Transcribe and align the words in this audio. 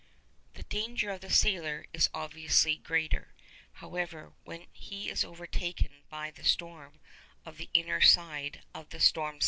The 0.55 0.63
danger 0.63 1.11
of 1.11 1.21
the 1.21 1.31
sailor 1.31 1.85
is 1.93 2.09
obviously 2.11 2.75
greater, 2.75 3.35
however, 3.73 4.33
when 4.45 4.65
he 4.73 5.11
is 5.11 5.23
overtaken 5.23 5.91
by 6.09 6.31
the 6.31 6.43
storm 6.43 6.99
on 7.45 7.57
the 7.57 7.69
inner 7.71 8.01
side 8.01 8.63
of 8.73 8.89
the 8.89 8.99
storm 8.99 9.35
⊂. 9.37 9.39